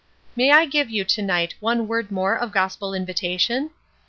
[0.35, 3.69] "May I give you to night one word more of gospel invitation?